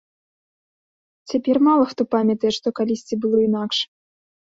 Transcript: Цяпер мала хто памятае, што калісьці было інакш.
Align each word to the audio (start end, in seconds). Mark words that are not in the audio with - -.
Цяпер 1.33 1.57
мала 1.67 1.85
хто 1.91 2.01
памятае, 2.13 2.51
што 2.57 2.67
калісьці 2.79 3.19
было 3.27 3.37
інакш. 3.49 3.77